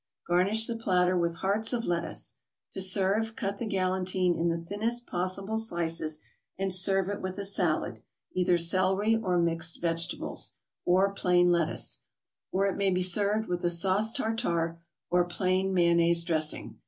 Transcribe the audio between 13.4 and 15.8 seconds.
with a sauce tartar or plain